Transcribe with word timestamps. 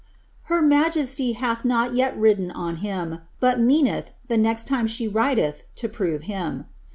^" 0.01 0.03
Her 0.49 0.63
majesty 0.63 1.33
hath 1.33 1.63
not 1.63 1.93
yet 1.93 2.17
ridden 2.17 2.49
on 2.49 2.77
him, 2.77 3.19
bui 3.39 3.57
meaneih, 3.57 4.05
the 4.29 4.37
next 4.37 4.67
tioM 4.67 4.89
she 4.89 5.07
rideih, 5.07 5.61
to 5.75 5.87
prove 5.87 6.23
him. 6.23 6.65